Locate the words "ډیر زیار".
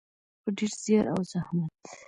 0.57-1.05